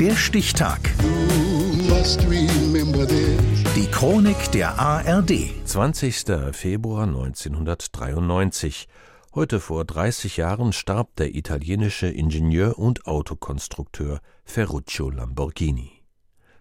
Der 0.00 0.14
Stichtag. 0.14 0.78
Die 3.74 3.86
Chronik 3.90 4.52
der 4.52 4.78
ARD. 4.78 5.32
20. 5.64 6.24
Februar 6.52 7.02
1993. 7.02 8.86
Heute 9.34 9.58
vor 9.58 9.84
30 9.84 10.36
Jahren 10.36 10.72
starb 10.72 11.16
der 11.16 11.34
italienische 11.34 12.06
Ingenieur 12.06 12.78
und 12.78 13.08
Autokonstrukteur 13.08 14.20
Ferruccio 14.44 15.10
Lamborghini. 15.10 15.90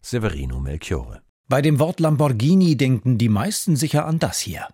Severino 0.00 0.60
Melchiore. 0.60 1.20
Bei 1.48 1.60
dem 1.60 1.80
Wort 1.80 1.98
Lamborghini 1.98 2.76
denken 2.76 3.18
die 3.18 3.28
meisten 3.28 3.74
sicher 3.74 4.06
an 4.06 4.20
das 4.20 4.38
hier. 4.38 4.68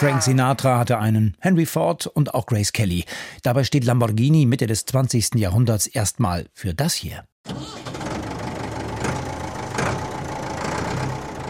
Frank 0.00 0.22
Sinatra 0.22 0.78
hatte 0.78 0.98
einen, 0.98 1.36
Henry 1.40 1.66
Ford 1.66 2.06
und 2.06 2.32
auch 2.32 2.46
Grace 2.46 2.72
Kelly. 2.72 3.04
Dabei 3.42 3.64
steht 3.64 3.84
Lamborghini 3.84 4.46
Mitte 4.46 4.66
des 4.66 4.86
20. 4.86 5.34
Jahrhunderts 5.34 5.86
erstmal 5.86 6.46
für 6.54 6.72
das 6.72 6.94
hier. 6.94 7.24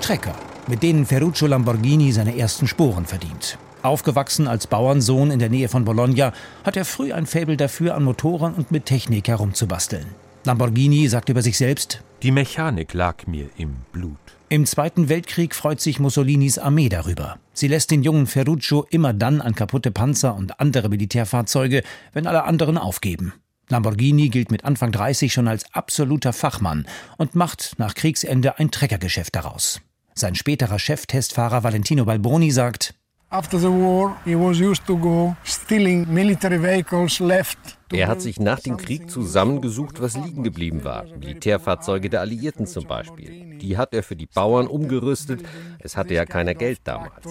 Trecker, 0.02 0.34
mit 0.66 0.82
denen 0.82 1.06
Ferruccio 1.06 1.46
Lamborghini 1.46 2.10
seine 2.10 2.36
ersten 2.36 2.66
Sporen 2.66 3.06
verdient. 3.06 3.56
Aufgewachsen 3.82 4.48
als 4.48 4.66
Bauernsohn 4.66 5.30
in 5.30 5.38
der 5.38 5.48
Nähe 5.48 5.68
von 5.68 5.84
Bologna, 5.84 6.32
hat 6.64 6.76
er 6.76 6.84
früh 6.84 7.12
ein 7.12 7.26
Faible 7.26 7.56
dafür, 7.56 7.95
an 7.95 8.02
Motoren 8.02 8.54
und 8.54 8.73
mit 8.73 8.84
Technik 8.84 9.28
herumzubasteln. 9.28 10.06
Lamborghini 10.44 11.06
sagt 11.08 11.28
über 11.28 11.42
sich 11.42 11.58
selbst: 11.58 12.02
Die 12.22 12.30
Mechanik 12.30 12.94
lag 12.94 13.26
mir 13.26 13.50
im 13.58 13.76
Blut. 13.92 14.18
Im 14.48 14.66
Zweiten 14.66 15.08
Weltkrieg 15.08 15.54
freut 15.54 15.80
sich 15.80 16.00
Mussolinis 16.00 16.58
Armee 16.58 16.88
darüber. 16.88 17.38
Sie 17.52 17.68
lässt 17.68 17.90
den 17.90 18.02
jungen 18.02 18.26
Ferruccio 18.26 18.86
immer 18.90 19.12
dann 19.12 19.40
an 19.40 19.54
kaputte 19.54 19.90
Panzer 19.90 20.34
und 20.34 20.58
andere 20.58 20.88
Militärfahrzeuge, 20.88 21.82
wenn 22.12 22.26
alle 22.26 22.45
anderen 22.45 22.78
aufgeben. 22.78 23.34
Lamborghini 23.68 24.28
gilt 24.28 24.50
mit 24.50 24.65
Anfang 24.65 24.90
30 24.90 25.32
schon 25.32 25.46
als 25.46 25.73
absoluter 25.73 26.32
Fachmann 26.32 26.87
und 27.18 27.37
macht 27.37 27.74
nach 27.78 27.95
Kriegsende 27.95 28.59
ein 28.59 28.70
Treckergeschäft 28.70 29.37
daraus. 29.37 29.80
Sein 30.15 30.34
späterer 30.34 30.78
Cheftestfahrer 30.78 31.62
Valentino 31.62 32.04
Balboni 32.04 32.50
sagt, 32.50 32.95
After 33.30 33.59
the 33.59 33.68
war, 33.68 34.16
he 34.24 34.34
was 34.34 34.60
used 34.60 34.86
to 34.86 34.96
go 34.96 35.36
stealing 35.45 36.12
military 36.12 36.59
vehicles 36.59 37.20
left 37.20 37.80
er 37.92 38.09
hat 38.09 38.22
sich 38.22 38.38
nach 38.38 38.60
dem 38.60 38.76
Krieg 38.76 39.10
zusammengesucht, 39.10 40.00
was 40.00 40.16
liegen 40.16 40.42
geblieben 40.45 40.84
war. 40.84 41.04
Militärfahrzeuge 41.04 42.09
der 42.09 42.20
Alliierten 42.20 42.66
zum 42.66 42.87
Beispiel. 42.87 43.59
Die 43.59 43.76
hat 43.76 43.95
er 43.95 44.02
für 44.02 44.16
die 44.16 44.26
Bauern 44.26 44.66
umgerüstet. 44.66 45.42
Es 45.80 45.96
hatte 45.96 46.14
ja 46.14 46.24
keiner 46.24 46.54
Geld 46.54 46.80
damals. 46.84 47.24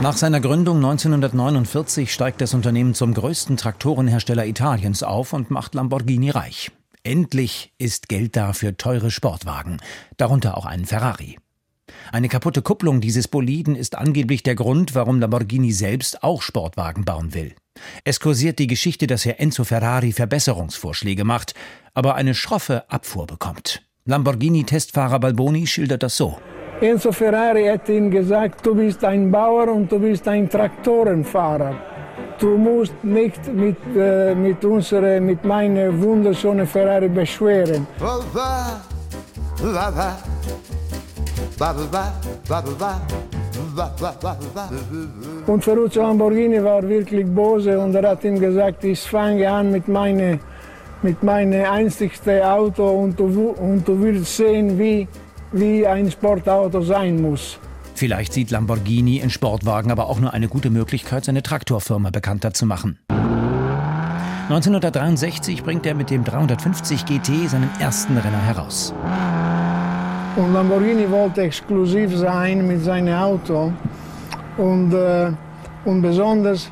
Nach 0.00 0.16
seiner 0.16 0.40
Gründung 0.40 0.76
1949 0.76 2.12
steigt 2.12 2.40
das 2.40 2.54
Unternehmen 2.54 2.94
zum 2.94 3.14
größten 3.14 3.56
Traktorenhersteller 3.56 4.46
Italiens 4.46 5.02
auf 5.02 5.32
und 5.32 5.50
macht 5.50 5.74
Lamborghini 5.74 6.30
reich. 6.30 6.70
Endlich 7.02 7.72
ist 7.78 8.08
Geld 8.08 8.36
da 8.36 8.52
für 8.52 8.76
teure 8.76 9.10
Sportwagen, 9.10 9.78
darunter 10.18 10.58
auch 10.58 10.66
einen 10.66 10.84
Ferrari. 10.84 11.38
Eine 12.12 12.28
kaputte 12.28 12.62
Kupplung 12.62 13.00
dieses 13.00 13.28
Boliden 13.28 13.76
ist 13.76 13.96
angeblich 13.96 14.42
der 14.42 14.54
Grund, 14.54 14.94
warum 14.94 15.20
Lamborghini 15.20 15.72
selbst 15.72 16.22
auch 16.22 16.42
Sportwagen 16.42 17.04
bauen 17.04 17.34
will. 17.34 17.54
Es 18.04 18.20
kursiert 18.20 18.58
die 18.58 18.66
Geschichte, 18.66 19.06
dass 19.06 19.24
Herr 19.24 19.40
Enzo 19.40 19.64
Ferrari 19.64 20.12
Verbesserungsvorschläge 20.12 21.24
macht, 21.24 21.54
aber 21.94 22.14
eine 22.14 22.34
schroffe 22.34 22.84
Abfuhr 22.90 23.26
bekommt. 23.26 23.82
Lamborghini-Testfahrer 24.06 25.20
Balboni 25.20 25.66
schildert 25.66 26.02
das 26.02 26.16
so. 26.16 26.38
Enzo 26.80 27.12
Ferrari 27.12 27.64
hätte 27.64 27.92
ihm 27.92 28.10
gesagt, 28.10 28.64
du 28.64 28.74
bist 28.74 29.04
ein 29.04 29.30
Bauer 29.30 29.68
und 29.68 29.90
du 29.90 29.98
bist 29.98 30.26
ein 30.28 30.48
Traktorenfahrer. 30.48 31.74
Du 32.38 32.56
musst 32.56 32.94
nicht 33.02 33.52
mit, 33.52 33.76
äh, 33.96 34.34
mit, 34.34 34.64
unsere, 34.64 35.20
mit 35.20 35.44
meiner 35.44 36.00
wunderschönen 36.00 36.66
Ferrari 36.66 37.08
beschweren. 37.08 37.84
Und 45.46 45.64
Ferruccio 45.64 46.02
Lamborghini 46.02 46.62
war 46.62 46.88
wirklich 46.88 47.26
böse 47.26 47.78
und 47.78 47.94
er 47.94 48.10
hat 48.10 48.24
ihm 48.24 48.38
gesagt, 48.38 48.84
ich 48.84 49.00
fange 49.00 49.50
an 49.50 49.70
mit 49.72 49.88
meinem 49.88 50.38
mit 51.02 51.22
meinem 51.22 51.64
einzigsten 51.64 52.42
Auto 52.42 52.84
und 52.88 53.18
du, 53.18 53.50
und 53.50 53.86
du 53.86 54.02
wirst 54.02 54.36
sehen, 54.36 54.78
wie, 54.78 55.06
wie 55.52 55.86
ein 55.86 56.10
Sportauto 56.10 56.80
sein 56.80 57.22
muss. 57.22 57.58
Vielleicht 57.94 58.32
sieht 58.32 58.50
Lamborghini 58.50 59.18
in 59.18 59.30
Sportwagen 59.30 59.90
aber 59.90 60.08
auch 60.08 60.20
nur 60.20 60.32
eine 60.32 60.48
gute 60.48 60.70
Möglichkeit, 60.70 61.24
seine 61.24 61.42
Traktorfirma 61.42 62.10
bekannter 62.10 62.52
zu 62.52 62.66
machen. 62.66 62.98
1963 64.48 65.62
bringt 65.62 65.84
er 65.84 65.94
mit 65.94 66.10
dem 66.10 66.24
350 66.24 67.04
GT 67.04 67.48
seinen 67.48 67.70
ersten 67.80 68.16
Renner 68.16 68.40
heraus. 68.40 68.94
Und 70.38 70.54
Lamborghini 70.54 71.10
wollte 71.10 71.42
exklusiv 71.42 72.16
sein 72.16 72.64
mit 72.64 72.84
seinem 72.84 73.12
Auto 73.12 73.72
und, 74.56 74.94
äh, 74.94 75.32
und 75.84 76.00
besonders 76.00 76.70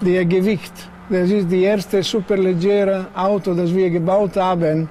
der 0.00 0.24
Gewicht. 0.24 0.72
Das 1.10 1.28
ist 1.28 1.52
das 1.52 1.52
erste 1.52 2.02
superlegere 2.02 3.08
Auto, 3.14 3.52
das 3.52 3.74
wir 3.74 3.90
gebaut 3.90 4.38
haben 4.38 4.88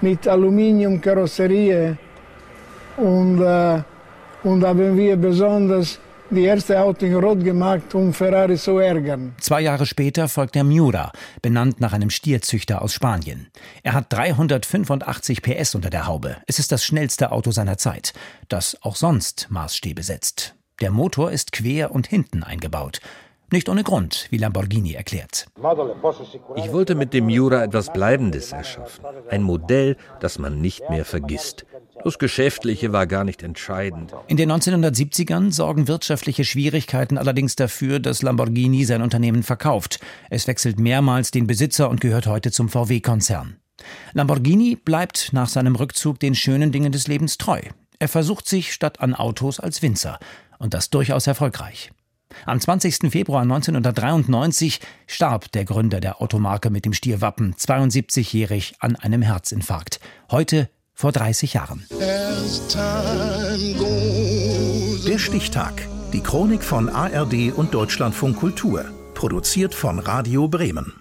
mit 0.00 0.26
Aluminiumkarosserie 0.26 1.96
und, 2.96 3.40
äh, 3.40 3.78
und 4.42 4.64
haben 4.64 4.96
wir 4.96 5.16
besonders 5.16 6.00
die 6.30 6.44
erste 6.44 6.80
Auto 6.80 7.06
in 7.06 7.14
Rot 7.14 7.42
gemacht, 7.42 7.94
um 7.94 8.12
Ferrari 8.12 8.56
zu 8.56 8.78
ärgern. 8.78 9.34
Zwei 9.40 9.60
Jahre 9.60 9.86
später 9.86 10.28
folgt 10.28 10.54
der 10.54 10.64
Miura, 10.64 11.12
benannt 11.42 11.80
nach 11.80 11.92
einem 11.92 12.10
Stierzüchter 12.10 12.82
aus 12.82 12.94
Spanien. 12.94 13.48
Er 13.82 13.94
hat 13.94 14.12
385 14.12 15.42
PS 15.42 15.74
unter 15.74 15.90
der 15.90 16.06
Haube. 16.06 16.36
Es 16.46 16.58
ist 16.58 16.72
das 16.72 16.84
schnellste 16.84 17.32
Auto 17.32 17.50
seiner 17.50 17.78
Zeit, 17.78 18.12
das 18.48 18.76
auch 18.82 18.96
sonst 18.96 19.48
Maßstäbe 19.50 20.02
setzt. 20.02 20.54
Der 20.80 20.90
Motor 20.90 21.30
ist 21.30 21.52
quer 21.52 21.90
und 21.90 22.06
hinten 22.06 22.42
eingebaut. 22.42 23.00
Nicht 23.52 23.68
ohne 23.68 23.82
Grund, 23.82 24.28
wie 24.30 24.38
Lamborghini 24.38 24.92
erklärt. 24.92 25.46
Ich 26.54 26.72
wollte 26.72 26.94
mit 26.94 27.12
dem 27.12 27.26
Miura 27.26 27.64
etwas 27.64 27.92
Bleibendes 27.92 28.52
erschaffen. 28.52 29.04
Ein 29.28 29.42
Modell, 29.42 29.96
das 30.20 30.38
man 30.38 30.60
nicht 30.60 30.88
mehr 30.88 31.04
vergisst. 31.04 31.66
Das 32.02 32.18
Geschäftliche 32.18 32.92
war 32.92 33.06
gar 33.06 33.24
nicht 33.24 33.42
entscheidend. 33.42 34.12
In 34.26 34.36
den 34.36 34.50
1970ern 34.50 35.52
sorgen 35.52 35.86
wirtschaftliche 35.86 36.44
Schwierigkeiten 36.44 37.18
allerdings 37.18 37.56
dafür, 37.56 38.00
dass 38.00 38.22
Lamborghini 38.22 38.84
sein 38.84 39.02
Unternehmen 39.02 39.42
verkauft. 39.42 40.00
Es 40.30 40.46
wechselt 40.46 40.78
mehrmals 40.78 41.30
den 41.30 41.46
Besitzer 41.46 41.90
und 41.90 42.00
gehört 42.00 42.26
heute 42.26 42.50
zum 42.50 42.68
VW-Konzern. 42.68 43.56
Lamborghini 44.12 44.76
bleibt 44.76 45.32
nach 45.32 45.48
seinem 45.48 45.76
Rückzug 45.76 46.18
den 46.20 46.34
schönen 46.34 46.72
Dingen 46.72 46.92
des 46.92 47.06
Lebens 47.06 47.38
treu. 47.38 47.60
Er 47.98 48.08
versucht 48.08 48.48
sich 48.48 48.72
statt 48.72 49.00
an 49.00 49.14
Autos 49.14 49.60
als 49.60 49.82
Winzer. 49.82 50.18
Und 50.58 50.74
das 50.74 50.90
durchaus 50.90 51.26
erfolgreich. 51.26 51.90
Am 52.46 52.60
20. 52.60 53.10
Februar 53.10 53.42
1993 53.42 54.80
starb 55.06 55.50
der 55.52 55.64
Gründer 55.64 56.00
der 56.00 56.22
Automarke 56.22 56.70
mit 56.70 56.84
dem 56.84 56.92
Stierwappen, 56.92 57.54
72-jährig, 57.54 58.74
an 58.78 58.96
einem 58.96 59.22
Herzinfarkt. 59.22 60.00
Heute 60.30 60.70
vor 61.00 61.12
30 61.12 61.54
Jahren. 61.54 61.86
Der 65.06 65.18
Stichtag. 65.18 65.88
Die 66.12 66.20
Chronik 66.20 66.62
von 66.62 66.90
ARD 66.90 67.52
und 67.56 67.72
Deutschlandfunk 67.72 68.36
Kultur. 68.36 68.84
Produziert 69.14 69.74
von 69.74 69.98
Radio 69.98 70.46
Bremen. 70.46 70.99